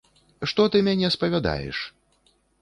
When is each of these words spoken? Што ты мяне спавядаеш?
Што 0.51 0.65
ты 0.75 0.81
мяне 0.87 1.11
спавядаеш? 1.17 1.83